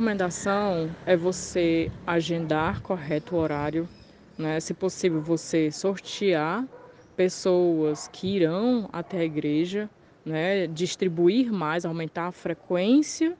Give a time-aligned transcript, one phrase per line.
[0.00, 3.86] recomendação é você agendar correto o horário,
[4.38, 4.58] né?
[4.58, 6.66] Se possível, você sortear
[7.14, 9.90] pessoas que irão até a igreja,
[10.24, 10.66] né?
[10.68, 13.36] Distribuir mais, aumentar a frequência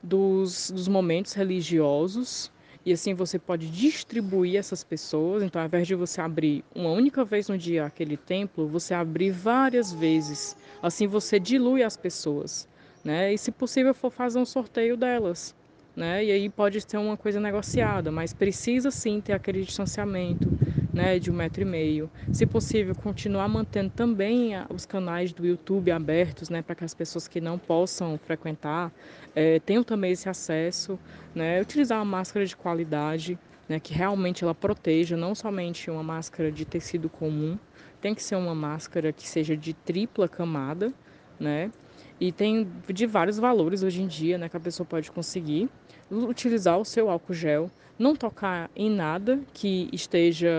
[0.00, 2.52] dos, dos momentos religiosos
[2.84, 5.42] e assim você pode distribuir essas pessoas.
[5.42, 9.32] Então, ao invés de você abrir uma única vez no dia aquele templo, você abrir
[9.32, 10.56] várias vezes.
[10.80, 12.68] Assim você dilui as pessoas,
[13.02, 13.34] né?
[13.34, 15.55] E se possível for fazer um sorteio delas,
[15.96, 16.24] né?
[16.24, 20.52] E aí pode ser uma coisa negociada, mas precisa sim ter aquele distanciamento,
[20.94, 22.10] né, de um metro e meio.
[22.30, 27.26] Se possível, continuar mantendo também os canais do YouTube abertos, né, para que as pessoas
[27.26, 28.92] que não possam frequentar
[29.34, 30.98] é, tenham também esse acesso,
[31.34, 36.52] né, utilizar uma máscara de qualidade, né, que realmente ela proteja, não somente uma máscara
[36.52, 37.58] de tecido comum,
[38.00, 40.92] tem que ser uma máscara que seja de tripla camada,
[41.38, 41.70] né,
[42.18, 45.68] e tem de vários valores hoje em dia, né, que a pessoa pode conseguir
[46.10, 50.50] utilizar o seu álcool gel, não tocar em nada que esteja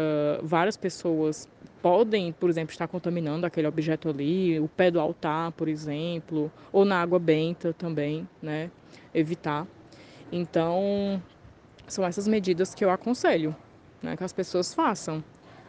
[0.42, 1.48] várias pessoas
[1.82, 6.84] podem, por exemplo, estar contaminando aquele objeto ali, o pé do altar, por exemplo, ou
[6.84, 8.72] na água benta também, né?
[9.14, 9.68] Evitar.
[10.32, 11.22] Então,
[11.88, 13.56] são essas medidas que eu aconselho,
[14.02, 15.24] né, que as pessoas façam.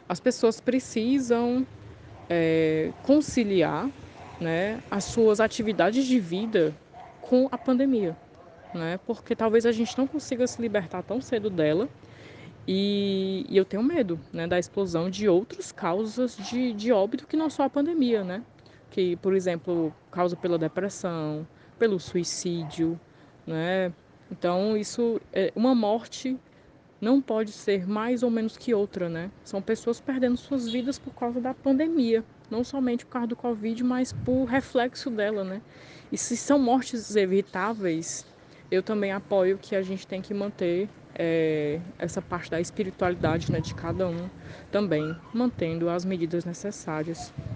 [0.08, 1.66] As pessoas precisam
[2.28, 3.88] é, conciliar,
[4.40, 6.74] né, as suas atividades de vida
[7.20, 8.16] com a pandemia
[8.72, 8.98] né?
[9.06, 11.88] Porque talvez a gente não consiga se libertar tão cedo dela.
[12.66, 17.36] E, e eu tenho medo, né, da explosão de outras causas de, de óbito que
[17.36, 18.42] não só a pandemia, né?
[18.90, 21.46] Que, por exemplo, causa pela depressão,
[21.78, 23.00] pelo suicídio,
[23.46, 23.92] né?
[24.30, 26.36] Então, isso é uma morte
[27.00, 29.30] não pode ser mais ou menos que outra, né?
[29.44, 33.82] São pessoas perdendo suas vidas por causa da pandemia, não somente por causa do Covid,
[33.84, 35.62] mas por reflexo dela, né?
[36.10, 38.26] E se são mortes evitáveis,
[38.70, 43.60] eu também apoio que a gente tem que manter é, essa parte da espiritualidade né,
[43.60, 44.30] de cada um
[44.70, 47.32] também, mantendo as medidas necessárias.